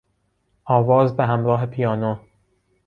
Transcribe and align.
آواز 0.65 1.15
به 1.17 1.25
همراه 1.25 1.65
پیانو 1.65 2.15